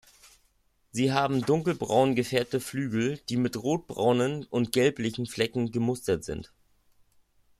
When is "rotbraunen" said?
3.55-4.45